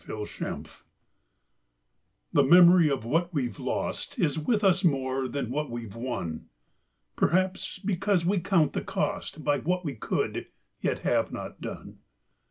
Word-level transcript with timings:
MICROCOSM 0.03 0.65
The 2.33 2.43
memory 2.43 2.89
of 2.89 3.05
what 3.05 3.31
we've 3.31 3.59
lost 3.59 4.17
Is 4.17 4.39
with 4.39 4.63
us 4.63 4.83
more 4.83 5.27
than 5.27 5.51
what 5.51 5.69
we've 5.69 5.95
won; 5.95 6.47
Perhaps 7.15 7.77
because 7.77 8.25
we 8.25 8.39
count 8.39 8.73
the 8.73 8.81
cost 8.81 9.43
By 9.43 9.59
what 9.59 9.85
we 9.85 9.93
could, 9.93 10.47
yet 10.79 11.03
have 11.05 11.31
not 11.31 11.61
done. 11.61 11.99